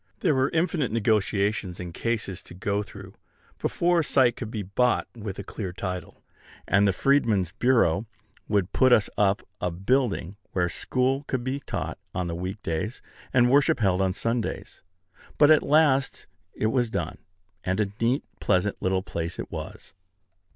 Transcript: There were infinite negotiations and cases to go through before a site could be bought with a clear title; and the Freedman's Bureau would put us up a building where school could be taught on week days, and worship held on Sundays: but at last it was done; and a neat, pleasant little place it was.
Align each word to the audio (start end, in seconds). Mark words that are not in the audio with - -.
There 0.21 0.33
were 0.33 0.49
infinite 0.49 0.91
negotiations 0.91 1.79
and 1.79 1.93
cases 1.93 2.41
to 2.45 2.55
go 2.55 2.81
through 2.81 3.13
before 3.59 3.99
a 3.99 4.03
site 4.03 4.35
could 4.35 4.49
be 4.49 4.63
bought 4.63 5.07
with 5.15 5.37
a 5.37 5.43
clear 5.43 5.71
title; 5.71 6.23
and 6.67 6.87
the 6.87 6.91
Freedman's 6.91 7.51
Bureau 7.51 8.07
would 8.47 8.73
put 8.73 8.91
us 8.91 9.11
up 9.15 9.45
a 9.61 9.69
building 9.69 10.37
where 10.53 10.69
school 10.69 11.21
could 11.27 11.43
be 11.43 11.59
taught 11.59 11.99
on 12.15 12.35
week 12.37 12.63
days, 12.63 12.99
and 13.31 13.51
worship 13.51 13.79
held 13.79 14.01
on 14.01 14.11
Sundays: 14.11 14.81
but 15.37 15.51
at 15.51 15.61
last 15.61 16.25
it 16.55 16.71
was 16.73 16.89
done; 16.89 17.19
and 17.63 17.79
a 17.79 17.91
neat, 18.01 18.23
pleasant 18.39 18.81
little 18.81 19.03
place 19.03 19.37
it 19.37 19.51
was. 19.51 19.93